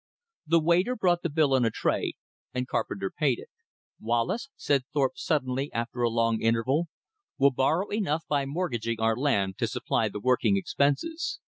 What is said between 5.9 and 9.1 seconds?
a long interval, "we'll borrow enough by mortgaging